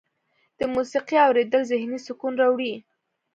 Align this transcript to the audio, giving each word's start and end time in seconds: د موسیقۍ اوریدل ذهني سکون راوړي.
د 0.59 0.61
موسیقۍ 0.75 1.15
اوریدل 1.25 1.61
ذهني 1.71 1.99
سکون 2.05 2.33
راوړي. 2.41 2.73